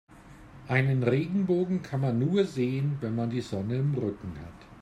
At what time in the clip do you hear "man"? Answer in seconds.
2.01-2.17, 3.13-3.29